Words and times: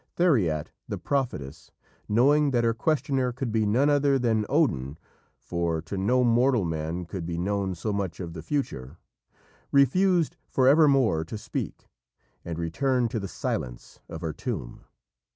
_"Thereat 0.15 0.71
the 0.87 0.97
prophetess, 0.97 1.69
knowing 2.09 2.49
that 2.49 2.63
her 2.63 2.73
questioner 2.73 3.31
could 3.31 3.51
be 3.51 3.67
none 3.67 3.87
other 3.87 4.17
than 4.17 4.47
Odin, 4.49 4.97
for 5.37 5.79
to 5.83 5.95
no 5.95 6.23
mortal 6.23 6.65
man 6.65 7.05
could 7.05 7.23
be 7.23 7.37
known 7.37 7.75
so 7.75 7.93
much 7.93 8.19
of 8.19 8.33
the 8.33 8.41
future, 8.41 8.97
refused 9.71 10.37
for 10.47 10.67
evermore 10.67 11.23
to 11.25 11.37
speak, 11.37 11.87
and 12.43 12.57
returned 12.57 13.11
to 13.11 13.19
the 13.19 13.27
silence 13.27 13.99
of 14.09 14.21
her 14.21 14.33
tomb. 14.33 14.85